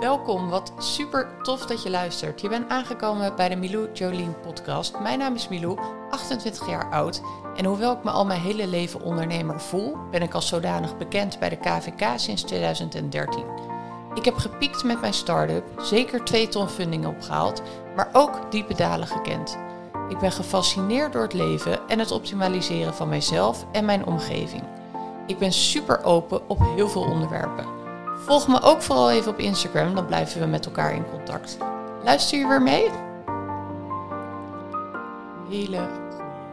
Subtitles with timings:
[0.00, 2.40] Welkom, wat super tof dat je luistert.
[2.40, 4.98] Je bent aangekomen bij de Milou Jolien podcast.
[4.98, 5.78] Mijn naam is Milou,
[6.10, 7.22] 28 jaar oud.
[7.56, 11.38] En hoewel ik me al mijn hele leven ondernemer voel, ben ik als zodanig bekend
[11.38, 13.44] bij de KVK sinds 2013.
[14.14, 17.62] Ik heb gepiekt met mijn start-up, zeker twee ton funding opgehaald,
[17.96, 19.58] maar ook diepe dalen gekend.
[20.08, 24.62] Ik ben gefascineerd door het leven en het optimaliseren van mijzelf en mijn omgeving.
[25.26, 27.79] Ik ben super open op heel veel onderwerpen.
[28.20, 31.56] Volg me ook vooral even op Instagram, dan blijven we met elkaar in contact.
[32.02, 32.90] Luister je weer mee?
[35.48, 35.88] Hele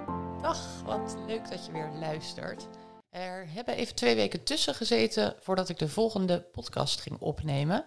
[0.05, 2.67] goede dag, wat leuk dat je weer luistert.
[3.09, 7.85] Er hebben even twee weken tussen gezeten voordat ik de volgende podcast ging opnemen.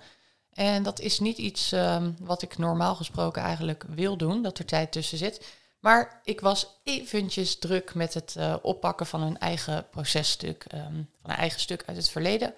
[0.53, 4.65] En dat is niet iets um, wat ik normaal gesproken eigenlijk wil doen, dat er
[4.65, 5.47] tijd tussen zit.
[5.81, 11.31] Maar ik was eventjes druk met het uh, oppakken van een eigen processtuk, um, van
[11.31, 12.55] een eigen stuk uit het verleden.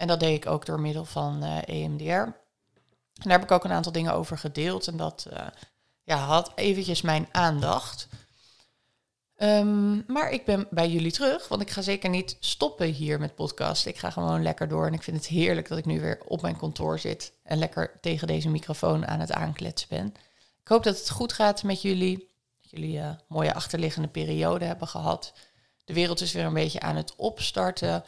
[0.00, 2.10] En dat deed ik ook door middel van uh, eh, EMDR.
[2.10, 2.34] En
[3.14, 4.86] daar heb ik ook een aantal dingen over gedeeld.
[4.86, 5.46] En dat uh,
[6.04, 8.08] ja, had eventjes mijn aandacht.
[9.36, 13.34] Um, maar ik ben bij jullie terug, want ik ga zeker niet stoppen hier met
[13.34, 13.86] podcast.
[13.86, 16.42] Ik ga gewoon lekker door en ik vind het heerlijk dat ik nu weer op
[16.42, 20.06] mijn kantoor zit en lekker tegen deze microfoon aan het aankletsen ben.
[20.60, 22.28] Ik hoop dat het goed gaat met jullie,
[22.60, 25.32] jullie een uh, mooie achterliggende periode hebben gehad.
[25.84, 28.04] De wereld is weer een beetje aan het opstarten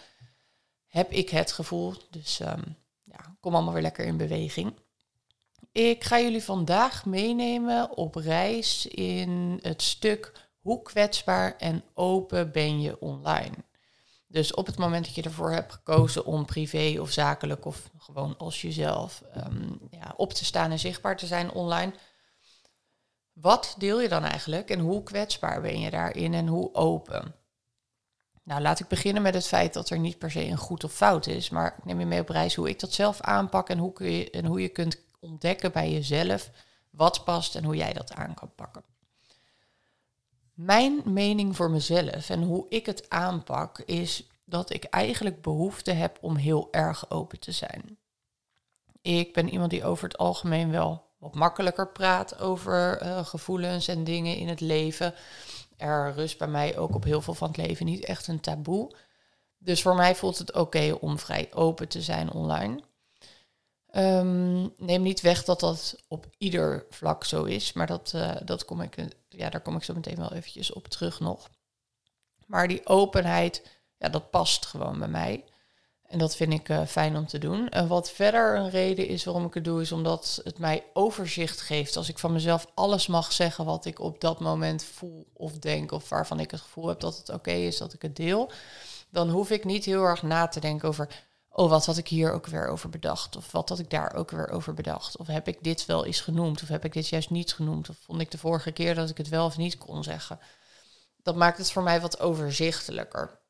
[0.93, 1.95] heb ik het gevoel.
[2.11, 4.75] Dus um, ja, kom allemaal weer lekker in beweging.
[5.73, 12.81] Ik ga jullie vandaag meenemen op reis in het stuk hoe kwetsbaar en open ben
[12.81, 13.55] je online.
[14.27, 18.39] Dus op het moment dat je ervoor hebt gekozen om privé of zakelijk of gewoon
[18.39, 21.93] als jezelf um, ja, op te staan en zichtbaar te zijn online.
[23.33, 27.35] Wat deel je dan eigenlijk en hoe kwetsbaar ben je daarin en hoe open?
[28.43, 30.93] Nou, laat ik beginnen met het feit dat er niet per se een goed of
[30.93, 33.79] fout is, maar ik neem je mee op reis hoe ik dat zelf aanpak en
[33.79, 36.51] hoe, kun je, en hoe je kunt ontdekken bij jezelf
[36.91, 38.83] wat past en hoe jij dat aan kan pakken.
[40.55, 46.19] Mijn mening voor mezelf en hoe ik het aanpak is dat ik eigenlijk behoefte heb
[46.21, 47.99] om heel erg open te zijn.
[49.03, 54.05] Ik ben iemand die over het algemeen wel wat makkelijker praat over uh, gevoelens en
[54.05, 55.15] dingen in het leven
[55.77, 58.91] er rust bij mij ook op heel veel van het leven niet echt een taboe.
[59.59, 62.81] Dus voor mij voelt het oké om vrij open te zijn online.
[63.95, 68.65] Um, neem niet weg dat dat op ieder vlak zo is, maar dat, uh, dat
[68.65, 68.97] kom ik,
[69.29, 71.51] ja, daar kom ik zo meteen wel eventjes op terug nog.
[72.47, 73.63] Maar die openheid,
[73.97, 75.45] ja, dat past gewoon bij mij.
[76.13, 77.69] En dat vind ik uh, fijn om te doen.
[77.69, 81.61] En wat verder een reden is waarom ik het doe, is omdat het mij overzicht
[81.61, 81.97] geeft.
[81.97, 85.93] Als ik van mezelf alles mag zeggen wat ik op dat moment voel of denk,
[85.93, 88.51] of waarvan ik het gevoel heb dat het oké is dat ik het deel,
[89.11, 91.09] dan hoef ik niet heel erg na te denken over,
[91.51, 93.37] oh, wat had ik hier ook weer over bedacht?
[93.37, 95.17] Of wat had ik daar ook weer over bedacht?
[95.17, 96.63] Of heb ik dit wel eens genoemd?
[96.63, 97.89] Of heb ik dit juist niet genoemd?
[97.89, 100.39] Of vond ik de vorige keer dat ik het wel of niet kon zeggen?
[101.23, 103.41] Dat maakt het voor mij wat overzichtelijker.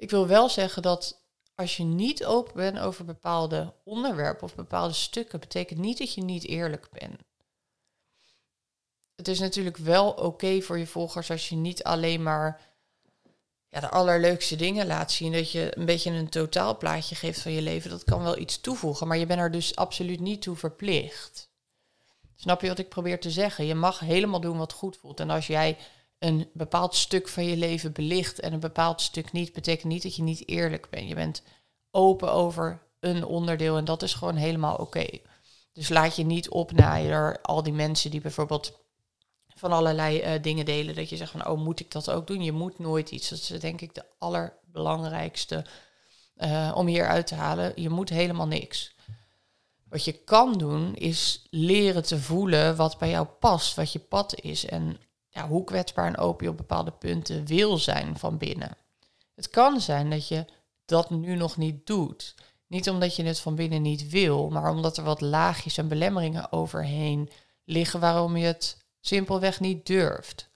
[0.00, 1.22] Ik wil wel zeggen dat
[1.54, 6.22] als je niet open bent over bepaalde onderwerpen of bepaalde stukken, betekent niet dat je
[6.22, 7.20] niet eerlijk bent.
[9.16, 12.60] Het is natuurlijk wel oké voor je volgers als je niet alleen maar
[13.68, 15.32] ja, de allerleukste dingen laat zien.
[15.32, 17.90] Dat je een beetje een totaalplaatje geeft van je leven.
[17.90, 21.50] Dat kan wel iets toevoegen, maar je bent er dus absoluut niet toe verplicht.
[22.36, 23.66] Snap je wat ik probeer te zeggen?
[23.66, 25.20] Je mag helemaal doen wat goed voelt.
[25.20, 25.78] En als jij
[26.20, 30.16] een bepaald stuk van je leven belicht en een bepaald stuk niet, betekent niet dat
[30.16, 31.08] je niet eerlijk bent.
[31.08, 31.42] Je bent
[31.90, 35.06] open over een onderdeel en dat is gewoon helemaal oké.
[35.72, 38.78] Dus laat je niet opnaaien door al die mensen die bijvoorbeeld
[39.46, 40.94] van allerlei uh, dingen delen.
[40.94, 42.42] Dat je zegt van, oh, moet ik dat ook doen?
[42.42, 43.28] Je moet nooit iets.
[43.28, 45.64] Dat is denk ik de allerbelangrijkste
[46.36, 47.72] uh, om hier uit te halen.
[47.74, 48.94] Je moet helemaal niks.
[49.88, 54.40] Wat je kan doen, is leren te voelen wat bij jou past, wat je pad
[54.40, 54.66] is.
[54.66, 58.76] En ja, hoe kwetsbaar en open je op bepaalde punten wil zijn van binnen.
[59.34, 60.44] Het kan zijn dat je
[60.84, 62.34] dat nu nog niet doet.
[62.66, 66.52] Niet omdat je het van binnen niet wil, maar omdat er wat laagjes en belemmeringen
[66.52, 67.30] overheen
[67.64, 70.48] liggen waarom je het simpelweg niet durft.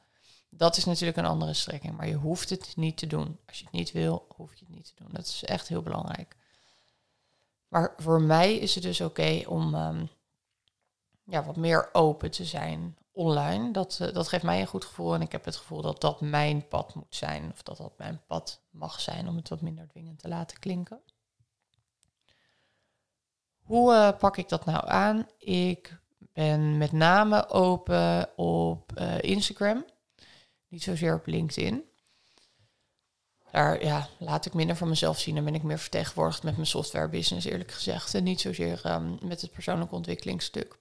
[0.50, 3.38] Dat is natuurlijk een andere strekking, maar je hoeft het niet te doen.
[3.47, 5.09] Als je het niet wil, hoef je het niet te doen.
[5.12, 6.37] Dat is echt heel belangrijk.
[7.69, 10.09] Maar voor mij is het dus oké om um,
[11.25, 13.70] ja, wat meer open te zijn online.
[13.70, 16.20] Dat, uh, dat geeft mij een goed gevoel en ik heb het gevoel dat dat
[16.20, 17.50] mijn pad moet zijn.
[17.52, 21.00] Of dat dat mijn pad mag zijn om het wat minder dwingend te laten klinken.
[23.64, 25.26] Hoe uh, pak ik dat nou aan?
[25.38, 25.99] Ik
[26.32, 29.84] ben met name open op uh, Instagram,
[30.69, 31.84] niet zozeer op LinkedIn.
[33.50, 36.66] daar ja, laat ik minder van mezelf zien en ben ik meer vertegenwoordigd met mijn
[36.66, 38.14] software business, eerlijk gezegd.
[38.14, 40.78] En niet zozeer ehm, met het persoonlijke ontwikkelingsstuk.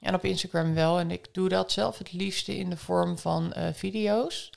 [0.00, 0.98] En op Instagram wel.
[0.98, 4.50] En ik doe dat zelf het liefste in de vorm van uh, video's.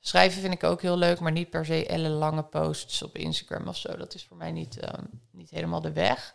[0.00, 3.76] Schrijven vind ik ook heel leuk, maar niet per se ellenlange posts op Instagram of
[3.76, 3.96] zo.
[3.96, 6.34] Dat is voor mij niet, ehm, niet helemaal de weg.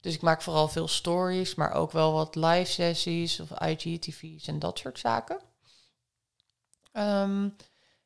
[0.00, 4.58] Dus ik maak vooral veel stories, maar ook wel wat live sessies of IGTV's en
[4.58, 5.40] dat soort zaken.
[6.92, 7.56] Um,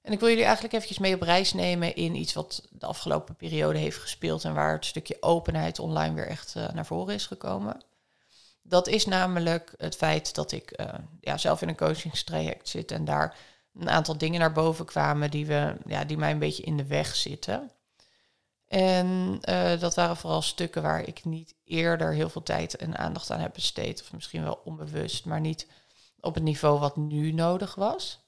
[0.06, 3.36] en ik wil jullie eigenlijk eventjes mee op reis nemen in iets wat de afgelopen
[3.36, 7.26] periode heeft gespeeld en waar het stukje openheid online weer echt uh, naar voren is
[7.26, 7.82] gekomen.
[8.68, 13.04] Dat is namelijk het feit dat ik uh, ja, zelf in een coachingstraject zit en
[13.04, 13.36] daar
[13.74, 16.86] een aantal dingen naar boven kwamen die, we, ja, die mij een beetje in de
[16.86, 17.70] weg zitten.
[18.66, 23.30] En uh, dat waren vooral stukken waar ik niet eerder heel veel tijd en aandacht
[23.30, 25.66] aan heb besteed, of misschien wel onbewust, maar niet
[26.20, 28.24] op het niveau wat nu nodig was.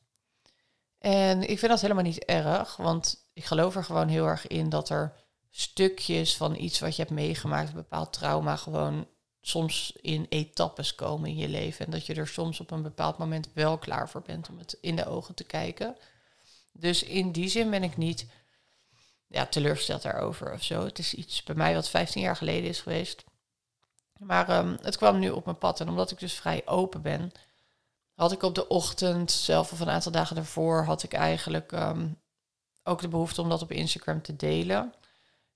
[0.98, 4.68] En ik vind dat helemaal niet erg, want ik geloof er gewoon heel erg in
[4.68, 5.14] dat er
[5.50, 9.06] stukjes van iets wat je hebt meegemaakt, een bepaald trauma, gewoon
[9.48, 11.84] soms in etappes komen in je leven.
[11.84, 14.78] En dat je er soms op een bepaald moment wel klaar voor bent om het
[14.80, 15.96] in de ogen te kijken.
[16.72, 18.26] Dus in die zin ben ik niet
[19.26, 20.84] ja, teleurgesteld daarover of zo.
[20.84, 23.24] Het is iets bij mij wat 15 jaar geleden is geweest.
[24.18, 25.80] Maar um, het kwam nu op mijn pad.
[25.80, 27.32] En omdat ik dus vrij open ben,
[28.14, 32.20] had ik op de ochtend, zelf of een aantal dagen daarvoor, had ik eigenlijk um,
[32.82, 34.94] ook de behoefte om dat op Instagram te delen.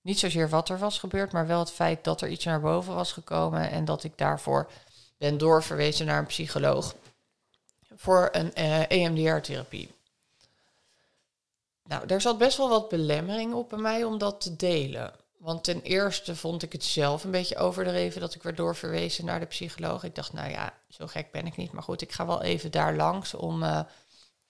[0.03, 2.95] Niet zozeer wat er was gebeurd, maar wel het feit dat er iets naar boven
[2.95, 4.71] was gekomen en dat ik daarvoor
[5.19, 6.95] ben doorverwezen naar een psycholoog
[7.97, 9.95] voor een uh, eh, EMDR-therapie.
[11.85, 15.13] Nou, daar zat best wel wat belemmering op bij mij om dat te delen.
[15.39, 19.41] Want ten eerste vond ik het zelf een beetje overdreven dat ik werd doorverwezen naar
[19.41, 20.05] de psycholoog.
[20.05, 21.73] Ik dacht, nou ja, zo gek ben ik niet.
[21.73, 23.81] Maar goed, ik ga wel even daar langs om uh,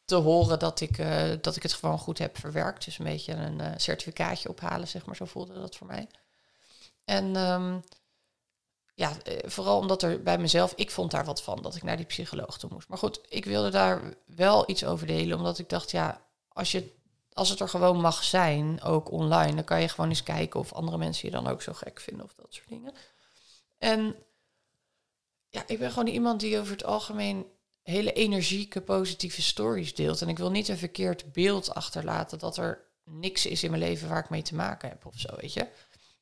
[0.04, 2.84] te horen dat ik, uh, dat ik het gewoon goed heb verwerkt.
[2.84, 5.16] Dus een beetje een uh, certificaatje ophalen, zeg maar.
[5.16, 6.08] Zo voelde dat voor mij.
[7.04, 7.82] En um,
[8.94, 9.12] ja,
[9.44, 12.58] vooral omdat er bij mezelf, ik vond daar wat van dat ik naar die psycholoog
[12.58, 12.88] toe moest.
[12.88, 17.00] Maar goed, ik wilde daar wel iets over delen, omdat ik dacht, ja, als je
[17.32, 20.72] als het er gewoon mag zijn, ook online, dan kan je gewoon eens kijken of
[20.72, 22.94] andere mensen je dan ook zo gek vinden of dat soort dingen.
[23.78, 24.16] En
[25.48, 27.46] ja, ik ben gewoon iemand die over het algemeen
[27.82, 30.22] hele energieke, positieve stories deelt.
[30.22, 34.08] En ik wil niet een verkeerd beeld achterlaten dat er niks is in mijn leven
[34.08, 35.68] waar ik mee te maken heb of zo, weet je.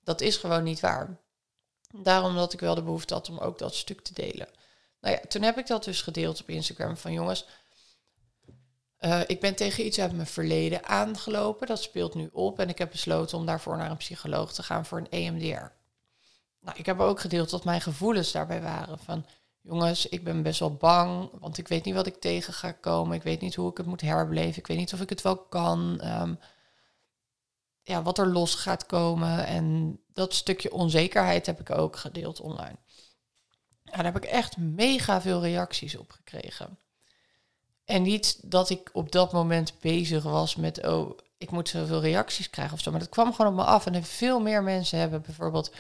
[0.05, 1.19] Dat is gewoon niet waar.
[2.03, 4.49] Daarom dat ik wel de behoefte had om ook dat stuk te delen.
[5.01, 7.47] Nou ja, toen heb ik dat dus gedeeld op Instagram van jongens,
[9.01, 11.67] uh, ik ben tegen iets uit mijn verleden aangelopen.
[11.67, 12.59] Dat speelt nu op.
[12.59, 15.73] En ik heb besloten om daarvoor naar een psycholoog te gaan voor een EMDR.
[16.61, 18.99] Nou, ik heb ook gedeeld wat mijn gevoelens daarbij waren.
[18.99, 19.27] Van
[19.63, 21.31] jongens, ik ben best wel bang.
[21.41, 23.17] Want ik weet niet wat ik tegen ga komen.
[23.17, 24.59] Ik weet niet hoe ik het moet herbeleven.
[24.59, 26.01] Ik weet niet of ik het wel kan.
[26.05, 26.39] Um,
[27.83, 29.47] ja, wat er los gaat komen.
[29.47, 32.77] En dat stukje onzekerheid heb ik ook gedeeld online.
[33.85, 36.79] Daar heb ik echt mega veel reacties op gekregen.
[37.85, 42.51] En niet dat ik op dat moment bezig was met, oh, ik moet zoveel reacties
[42.51, 42.91] krijgen of zo.
[42.91, 43.87] Maar dat kwam gewoon op me af.
[43.87, 45.73] En veel meer mensen hebben bijvoorbeeld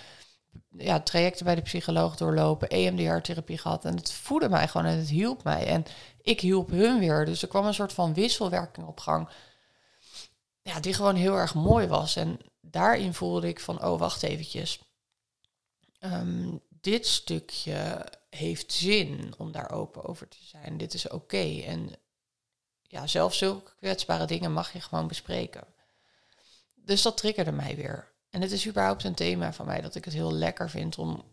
[0.77, 3.85] ja, trajecten bij de psycholoog doorlopen, EMDR-therapie gehad.
[3.85, 5.67] En het voedde mij gewoon en het hielp mij.
[5.67, 5.85] En
[6.23, 7.25] ik hielp hun weer.
[7.25, 9.29] Dus er kwam een soort van wisselwerking op gang.
[10.63, 12.17] Ja, die gewoon heel erg mooi was.
[12.17, 14.81] En daarin voelde ik van, oh, wacht eventjes.
[15.99, 20.77] Ehm, dit stukje heeft zin om daar open over te zijn.
[20.77, 21.63] Dit is oké.
[21.65, 21.91] En
[22.83, 25.65] ja, zelfs zulke kwetsbare dingen mag je gewoon bespreken.
[26.75, 28.09] Dus dat triggerde mij weer.
[28.31, 31.25] En het is überhaupt een thema van mij dat ik het heel lekker vind om,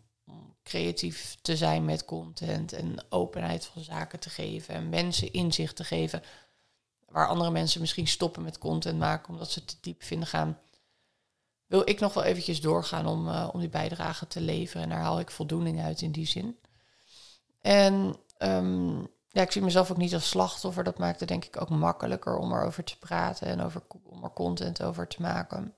[0.62, 5.84] creatief te zijn met content en openheid van zaken te geven en mensen inzicht te
[5.84, 6.22] geven
[7.08, 10.58] waar andere mensen misschien stoppen met content maken omdat ze te diep vinden gaan
[11.68, 14.82] wil ik nog wel eventjes doorgaan om, uh, om die bijdrage te leveren.
[14.82, 16.58] En daar haal ik voldoening uit in die zin.
[17.60, 20.84] En um, ja, ik zie mezelf ook niet als slachtoffer.
[20.84, 24.32] Dat maakt het denk ik ook makkelijker om erover te praten en over, om er
[24.32, 25.74] content over te maken.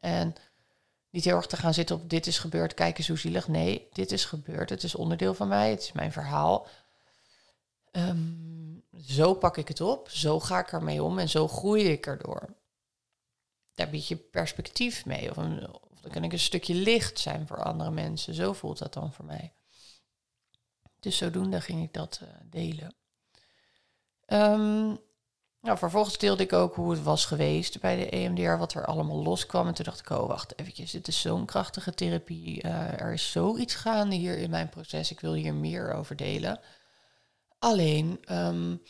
[0.00, 0.34] En
[1.10, 3.48] niet heel erg te gaan zitten op dit is gebeurd, kijk eens hoe zielig.
[3.48, 4.70] Nee, dit is gebeurd.
[4.70, 6.66] Het is onderdeel van mij, het is mijn verhaal.
[7.92, 12.06] Um, zo pak ik het op, zo ga ik ermee om en zo groei ik
[12.06, 12.56] erdoor
[13.78, 15.30] daar bied je perspectief mee.
[15.30, 15.36] Of,
[15.90, 18.34] of dan kan ik een stukje licht zijn voor andere mensen.
[18.34, 19.52] Zo voelt dat dan voor mij.
[21.00, 22.94] Dus zodoende ging ik dat uh, delen.
[24.26, 24.98] Um,
[25.60, 29.22] nou, vervolgens deelde ik ook hoe het was geweest bij de EMDR, wat er allemaal
[29.22, 29.66] loskwam.
[29.66, 32.64] En toen dacht ik, oh wacht eventjes, dit is zo'n krachtige therapie.
[32.64, 35.10] Uh, er is zoiets gaande hier in mijn proces.
[35.10, 36.60] Ik wil hier meer over delen.
[37.58, 38.82] Alleen, um,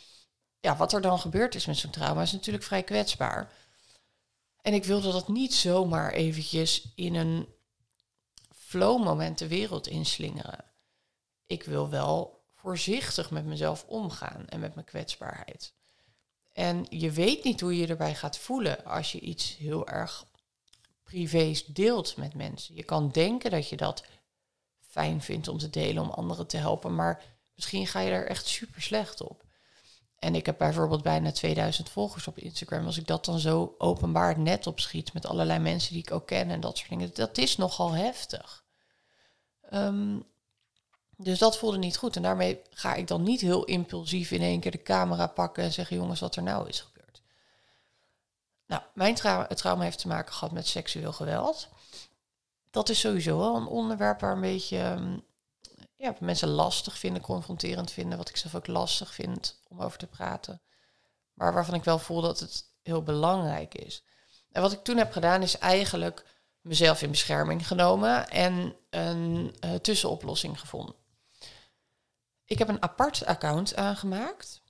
[0.59, 3.51] ja, wat er dan gebeurd is met zo'n trauma is natuurlijk vrij kwetsbaar.
[4.61, 7.47] En ik wilde dat niet zomaar eventjes in een
[8.55, 10.65] flow moment de wereld inslingeren.
[11.45, 15.73] Ik wil wel voorzichtig met mezelf omgaan en met mijn kwetsbaarheid.
[16.59, 20.25] En je weet niet hoe je erbij gaat voelen als je iets heel erg
[21.03, 22.75] privés deelt met mensen.
[22.75, 24.03] Je kan denken dat je dat
[24.79, 27.23] fijn vindt om te delen, om anderen te helpen, maar
[27.55, 29.43] misschien ga je er echt super slecht op.
[30.17, 32.85] En ik heb bijvoorbeeld bijna 2000 volgers op Instagram.
[32.85, 36.49] Als ik dat dan zo openbaar net opschiet met allerlei mensen die ik ook ken
[36.49, 38.63] en dat soort dingen, dat is nogal heftig.
[39.69, 40.19] Ehm,
[41.21, 42.15] dus dat voelde niet goed.
[42.15, 45.71] En daarmee ga ik dan niet heel impulsief in één keer de camera pakken en
[45.73, 47.21] zeggen: jongens, wat er nou is gebeurd.
[48.65, 51.67] Nou, mijn trauma, trauma heeft te maken gehad met seksueel geweld.
[52.69, 55.17] Dat is sowieso wel een onderwerp waar een beetje ehm,
[55.95, 60.07] ja, mensen lastig vinden, confronterend vinden, wat ik zelf ook lastig vind om over te
[60.07, 60.61] praten.
[61.33, 64.03] Maar waarvan ik wel voel dat het heel belangrijk is.
[64.51, 66.25] En wat ik toen heb gedaan is eigenlijk
[66.61, 70.95] mezelf in bescherming genomen en een uh, tussenoplossing gevonden.
[72.49, 74.61] Ik heb een apart account aangemaakt.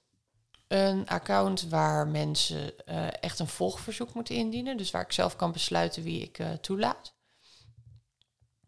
[0.67, 4.77] Een account waar mensen uh, echt een volgverzoek moeten indienen.
[4.77, 7.13] Dus waar ik zelf kan besluiten wie ik uh, toelaat.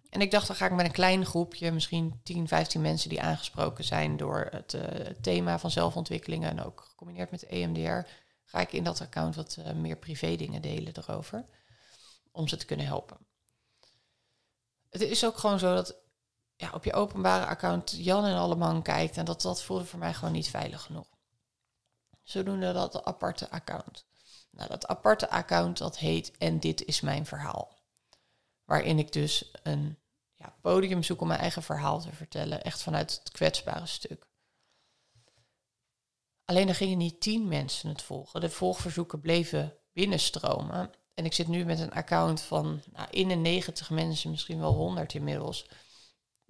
[0.09, 3.21] En ik dacht, dan ga ik met een klein groepje, misschien 10, 15 mensen die
[3.21, 4.83] aangesproken zijn door het, uh,
[5.21, 8.09] thema van zelfontwikkeling en ook gecombineerd met EMDR,
[8.45, 11.45] ga ik in dat account wat meer privé dingen delen erover,
[12.31, 13.17] om ze te kunnen helpen.
[14.89, 16.00] Het is ook gewoon zo dat
[16.61, 20.13] ja, op je openbare account Jan en Alleman kijkt en dat, dat voelde voor mij
[20.13, 21.07] gewoon niet veilig genoeg.
[22.23, 24.05] Zodoende dat aparte account.
[24.51, 27.79] Nou, dat aparte account dat heet En dit is mijn verhaal.
[28.65, 29.97] Waarin ik dus een
[30.33, 32.63] ja, podium zoek om mijn eigen verhaal te vertellen.
[32.63, 34.27] Echt vanuit het kwetsbare stuk.
[36.45, 38.41] Alleen er gingen niet tien mensen het volgen.
[38.41, 40.91] De volgverzoeken bleven binnenstromen.
[41.13, 45.65] En ik zit nu met een account van nou, 91 mensen, misschien wel 100 inmiddels,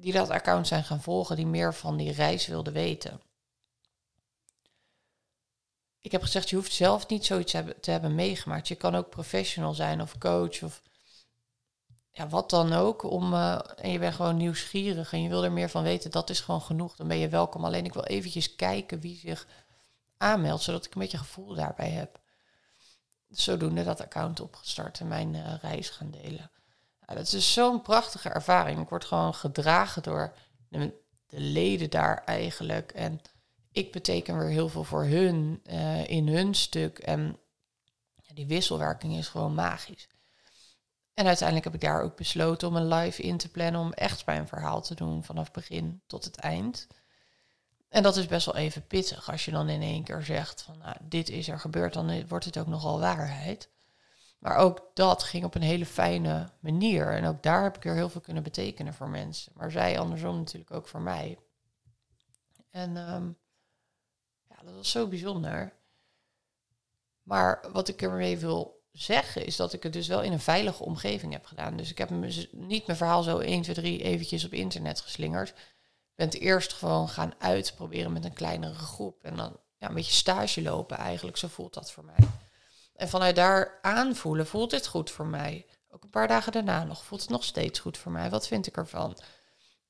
[0.02, 3.22] die dat account zijn gaan volgen, die meer van die reis wilden weten.
[6.00, 8.68] Ik heb gezegd, je hoeft zelf niet zoiets te hebben meegemaakt.
[8.68, 10.82] Je kan ook professional zijn of coach of
[12.12, 13.04] ja, wat dan ook.
[13.04, 16.12] Om, uh, en je bent gewoon nieuwsgierig en je wil er meer van weten.
[16.12, 16.96] Dat is gewoon genoeg.
[16.96, 17.66] Dan ben je welkom.
[17.66, 19.48] Alleen ik wil eventjes kijken wie zich
[20.18, 22.20] aanmeldt, zodat ik een beetje gevoel daarbij heb.
[23.30, 26.52] Zodoende dat account opgestart en mijn uh, reis gaan delen.
[27.06, 28.80] Dat is zo'n prachtige ervaring.
[28.80, 30.34] Ik word gewoon gedragen door
[30.68, 30.94] de,
[31.28, 32.92] de, leden daar eigenlijk.
[32.92, 33.22] En
[33.72, 37.00] ik beteken weer heel veel voor hun uh, in hun stuk.
[37.00, 37.38] En
[38.16, 40.08] ja, die wisselwerking is gewoon magisch.
[41.14, 44.26] En uiteindelijk heb ik daar ook besloten om een live in te plannen om echt
[44.26, 46.88] mijn verhaal te doen vanaf begin tot het eind.
[47.90, 50.78] En dat is best wel even pittig als je dan in één keer zegt van
[50.78, 53.70] nou, dit is er gebeurd, dan wordt het ook nogal waarheid.
[54.42, 57.14] Maar ook dat ging op een hele fijne manier.
[57.14, 59.52] En ook daar heb ik er heel veel kunnen betekenen voor mensen.
[59.56, 61.38] Maar zij andersom natuurlijk ook voor mij.
[62.70, 63.38] En um,
[64.50, 65.74] ja, dat was zo bijzonder.
[67.24, 70.84] Maar wat ik ermee wil zeggen, is dat ik het dus wel in een veilige
[70.84, 71.78] omgeving heb gedaan.
[71.78, 72.10] Dus ik heb
[72.52, 75.50] niet mijn verhaal zo 1, 2, 3 eventjes op internet geslingerd.
[75.50, 79.24] Ik ben het eerst gewoon gaan uitproberen met een kleinere groep.
[79.24, 82.30] En dan ja, een beetje stage lopen eigenlijk, zo voelt dat voor mij.
[83.02, 85.66] En vanuit daar aanvoelen, voelt dit goed voor mij?
[85.90, 88.30] Ook een paar dagen daarna nog, voelt het nog steeds goed voor mij?
[88.30, 89.18] Wat vind ik ervan?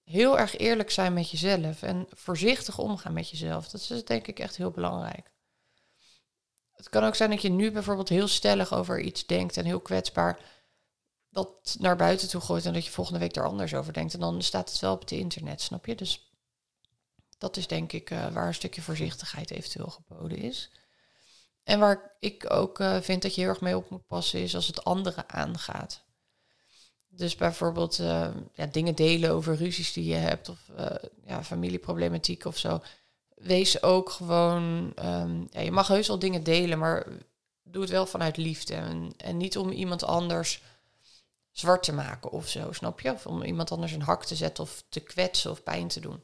[0.03, 3.67] Heel erg eerlijk zijn met jezelf en voorzichtig omgaan met jezelf.
[3.67, 5.31] Dat is denk ik echt heel belangrijk.
[6.71, 9.81] Het kan ook zijn dat je nu bijvoorbeeld heel stellig over iets denkt en heel
[9.81, 10.39] kwetsbaar
[11.29, 14.13] dat naar buiten toe gooit en dat je volgende week er anders over denkt.
[14.13, 15.95] En dan staat het wel op het internet, snap je?
[15.95, 16.31] Dus
[17.37, 20.71] dat is denk ik uh, waar een stukje voorzichtigheid eventueel geboden is.
[21.71, 24.55] En waar ik ook uh, vind dat je heel erg mee op moet passen is
[24.55, 26.01] als het andere aangaat.
[27.07, 30.59] Dus bijvoorbeeld uh, ja, dingen delen over ruzies die je hebt of
[31.25, 32.81] ja, familieproblematiek of zo
[33.41, 37.07] wees ook gewoon, um, ja, je mag heus wel dingen delen, maar
[37.63, 38.73] doe het wel vanuit liefde.
[38.73, 40.61] En, en niet om iemand anders
[41.51, 43.13] zwart te maken of zo, snap je?
[43.13, 46.19] Of om iemand anders een hak te zetten of te kwetsen of pijn te doen.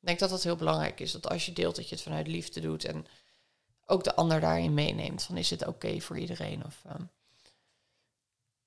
[0.00, 2.26] Ik denk dat dat heel belangrijk is, dat als je deelt dat je het vanuit
[2.26, 3.06] liefde doet en
[3.90, 5.22] ook de ander daarin meeneemt.
[5.22, 6.64] Van is het oké voor iedereen?
[6.64, 7.10] Of, um,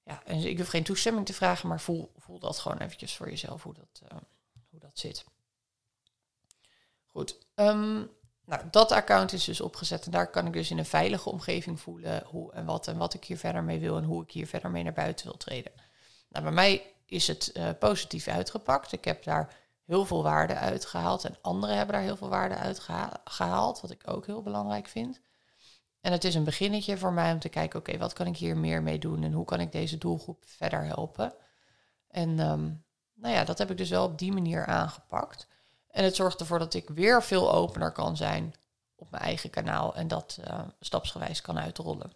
[0.03, 3.29] ja, en ik hoef geen toestemming te vragen, maar voel, voel dat gewoon eventjes voor
[3.29, 4.17] jezelf hoe dat, uh,
[4.69, 5.25] hoe dat zit.
[7.05, 7.37] Goed.
[7.55, 8.09] Um,
[8.45, 11.79] nou, dat account is dus opgezet en daar kan ik dus in een veilige omgeving
[11.79, 14.47] voelen hoe en wat en wat ik hier verder mee wil en hoe ik hier
[14.47, 15.71] verder mee naar buiten wil treden.
[16.29, 18.91] Nou, bij mij is het uh, positief uitgepakt.
[18.91, 23.81] Ik heb daar heel veel waarde uitgehaald en anderen hebben daar heel veel waarde uitgehaald,
[23.81, 25.21] wat ik ook heel belangrijk vind.
[26.01, 28.57] En het is een beginnetje voor mij om te kijken, oké, wat kan ik hier
[28.57, 31.33] meer mee doen en hoe kan ik deze doelgroep verder helpen?
[32.07, 32.71] En ehm,
[33.13, 35.47] nou ja, dat heb ik dus wel op die manier aangepakt.
[35.87, 38.53] En het zorgt ervoor dat ik weer veel opener kan zijn
[38.95, 42.13] op mijn eigen kanaal en dat uh, stapsgewijs kan uitrollen.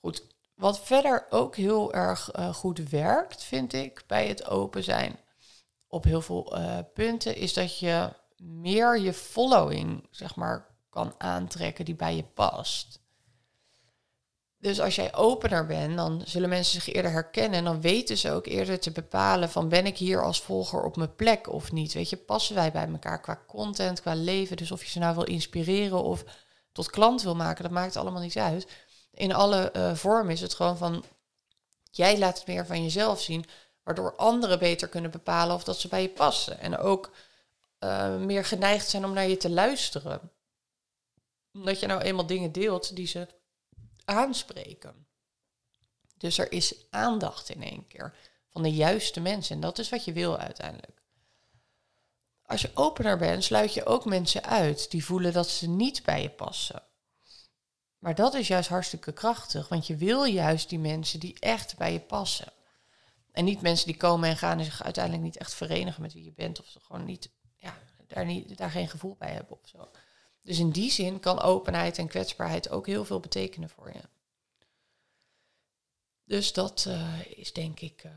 [0.00, 5.18] Goed, wat verder ook heel erg uh, goed werkt, vind ik, bij het open zijn
[5.96, 11.84] op heel veel uh, punten, is dat je meer je following, zeg maar, kan aantrekken
[11.84, 13.00] die bij je past.
[14.58, 18.30] Dus als jij opener bent, dan zullen mensen zich eerder herkennen en dan weten ze
[18.30, 21.92] ook eerder te bepalen van ben ik hier als volger op mijn plek of niet.
[21.92, 24.56] Weet je, passen wij bij elkaar qua content, qua leven.
[24.56, 26.24] Dus of je ze nou wil inspireren of
[26.72, 28.66] tot klant wil maken, dat maakt allemaal niet uit.
[29.12, 31.04] In alle uh, vormen is het gewoon van
[31.90, 33.44] jij laat het meer van jezelf zien,
[33.86, 36.58] waardoor anderen beter kunnen bepalen of dat ze bij je passen.
[36.58, 37.10] En ook
[37.80, 40.30] uh, meer geneigd zijn om naar je te luisteren.
[41.52, 43.28] Omdat je nou eenmaal dingen deelt die ze
[44.04, 45.06] aanspreken.
[46.16, 48.14] Dus er is aandacht in één keer
[48.48, 49.54] van de juiste mensen.
[49.54, 51.02] En dat is wat je wil uiteindelijk.
[52.46, 56.22] Als je opener bent, sluit je ook mensen uit die voelen dat ze niet bij
[56.22, 56.82] je passen.
[57.98, 61.92] Maar dat is juist hartstikke krachtig, want je wil juist die mensen die echt bij
[61.92, 62.54] je passen.
[63.36, 66.24] En niet mensen die komen en gaan en zich uiteindelijk niet echt verenigen met wie
[66.24, 69.68] je bent, of ze gewoon niet, ja, daar, niet, daar geen gevoel bij hebben of
[69.68, 69.90] zo.
[70.42, 74.00] Dus in die zin kan openheid en kwetsbaarheid ook heel veel betekenen voor je.
[76.24, 78.12] Dus dat uh, is denk ik uh,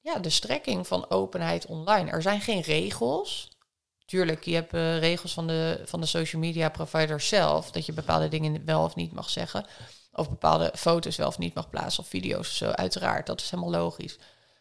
[0.00, 2.10] ja, de strekking van openheid online.
[2.10, 3.48] Er zijn geen regels.
[4.04, 7.92] Tuurlijk, je hebt uh, regels van de, van de social media provider zelf, dat je
[7.92, 9.66] bepaalde dingen wel of niet mag zeggen.
[10.20, 12.70] Of bepaalde foto's wel of niet mag plaatsen of video's of zo.
[12.70, 14.18] Uiteraard, dat is helemaal logisch.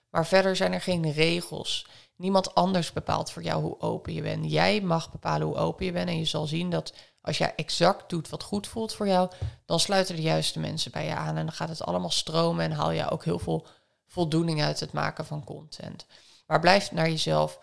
[0.10, 1.88] Maar verder zijn er geen regels.
[2.16, 4.52] Niemand anders bepaalt voor jou hoe open je bent.
[4.52, 6.10] Jij mag bepalen hoe open je bent.
[6.10, 9.32] En je zal zien dat als jij exact doet wat goed voelt voor jou,
[9.66, 11.38] dan sluiten de juiste mensen bij je aan.
[11.38, 13.68] En dan gaat het allemaal stromen en haal je ook heel veel
[14.08, 16.06] voldoening uit het maken van content.
[16.48, 17.60] Maar blijf naar jezelf,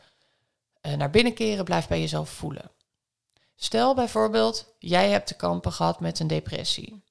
[0.83, 2.71] uh, naar binnen keren, blijf bij jezelf voelen.
[3.55, 7.05] Stel bijvoorbeeld, jij hebt te kampen gehad met een depressie.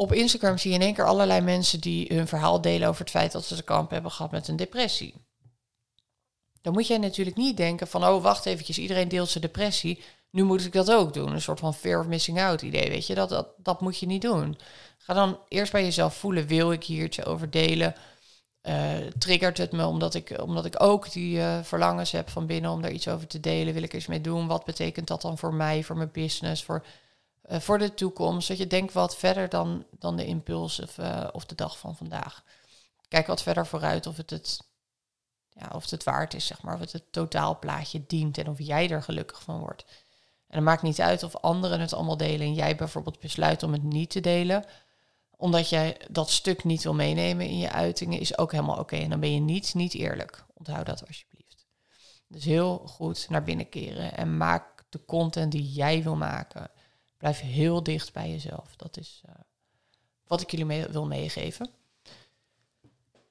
[0.00, 3.10] Op Instagram zie je in één keer allerlei mensen die hun verhaal delen over het
[3.10, 5.14] feit dat ze te kampen hebben gehad met een depressie.
[6.62, 10.42] Dan moet jij natuurlijk niet denken van, oh wacht eventjes, iedereen deelt zijn depressie, nu
[10.42, 11.32] moet ik dat ook doen.
[11.32, 14.06] Een soort van fear of missing out idee, weet je, dat, dat, dat moet je
[14.06, 14.58] niet doen.
[14.98, 17.94] Ga dan eerst bij jezelf voelen, wil ik hier iets over delen?
[18.62, 22.70] Uh, triggert het me omdat ik, omdat ik ook die uh, verlangens heb van binnen
[22.70, 23.74] om daar iets over te delen?
[23.74, 24.46] Wil ik eens mee doen?
[24.46, 26.84] Wat betekent dat dan voor mij, voor mijn business, voor,
[27.48, 28.48] uh, voor de toekomst?
[28.48, 30.98] Dat je denkt wat verder dan, dan de impuls of,
[31.32, 32.44] of de dag van vandaag.
[33.08, 34.68] Kijk wat verder vooruit of het het
[35.58, 36.74] ja, of het waard is, zeg maar.
[36.74, 39.84] Of het het totaalplaatje dient en of jij er gelukkig van wordt.
[40.48, 43.72] En het maakt niet uit of anderen het allemaal delen en jij bijvoorbeeld besluit om
[43.72, 44.64] het niet te delen.
[45.36, 48.96] Omdat jij dat stuk niet wil meenemen in je uitingen, is ook helemaal oké.
[48.96, 50.44] En dan ben je niet, niet eerlijk.
[50.54, 51.66] Onthoud dat alsjeblieft.
[52.28, 56.70] Dus heel goed naar binnen keren en maak de content die jij wil maken.
[57.18, 58.76] Blijf heel dicht bij jezelf.
[58.76, 59.34] Dat is uh,
[60.26, 61.70] wat ik jullie wil meegeven.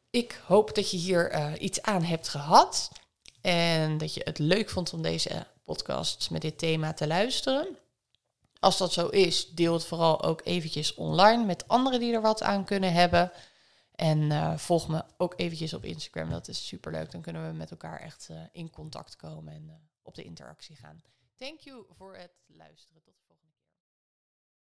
[0.09, 2.91] Ik hoop dat je hier uh, iets aan hebt gehad.
[3.41, 7.77] En dat je het leuk vond om deze podcast met dit thema te luisteren.
[8.59, 12.41] Als dat zo is, deel het vooral ook eventjes online met anderen die er wat
[12.41, 13.31] aan kunnen hebben.
[13.91, 16.29] En uh, volg me ook eventjes op Instagram.
[16.29, 17.11] Dat is super leuk.
[17.11, 21.01] Dan kunnen we met elkaar echt in contact komen en op de interactie gaan.
[21.35, 23.01] Thank you voor het luisteren.
[23.01, 23.16] Tot